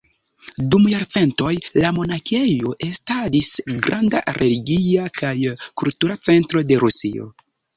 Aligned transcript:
Dum 0.75 0.85
jarcentoj 0.93 1.51
la 1.83 1.91
monakejo 1.97 2.73
estadis 2.87 3.51
granda 3.85 4.23
religia 4.41 5.07
kaj 5.21 5.35
kultura 5.83 6.19
centro 6.31 6.65
de 6.73 6.81
Rusio. 6.87 7.31